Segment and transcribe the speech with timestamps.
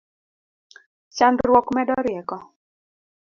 [1.15, 2.37] Chandruok medo rieko